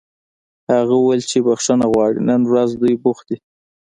هغه 0.73 0.93
وویل 0.97 1.21
چې 1.29 1.37
بښنه 1.45 1.85
غواړي 1.91 2.19
نن 2.29 2.41
ورځ 2.51 2.69
دوی 2.81 2.95
بوخت 3.03 3.25
دي 3.29 3.37